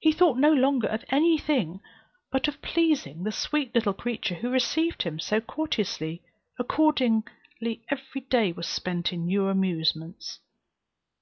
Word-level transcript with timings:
He 0.00 0.12
thought 0.12 0.36
no 0.36 0.52
longer 0.52 0.86
of 0.86 1.02
any 1.08 1.38
thing 1.38 1.80
but 2.30 2.46
of 2.46 2.60
pleasing 2.60 3.22
the 3.22 3.32
sweet 3.32 3.74
little 3.74 3.94
creature 3.94 4.34
who 4.34 4.50
received 4.50 5.00
him 5.02 5.18
so 5.18 5.40
courteously; 5.40 6.22
accordingly 6.58 7.82
every 7.88 8.20
day 8.28 8.52
was 8.52 8.68
spent 8.68 9.14
in 9.14 9.24
new 9.24 9.46
amusements. 9.48 10.40